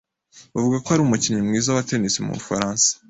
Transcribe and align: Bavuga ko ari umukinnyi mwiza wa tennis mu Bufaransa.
Bavuga 0.53 0.77
ko 0.83 0.87
ari 0.93 1.01
umukinnyi 1.03 1.41
mwiza 1.47 1.69
wa 1.75 1.85
tennis 1.89 2.15
mu 2.25 2.31
Bufaransa. 2.37 2.87